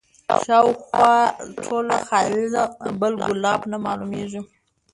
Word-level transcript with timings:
شاوخوا 0.43 1.13
ټوله 1.63 1.97
خالي 2.07 2.45
ده 2.53 2.63
بل 3.01 3.13
ګلاب 3.27 3.61
نه 3.71 3.77
معلومیږي 3.85 4.41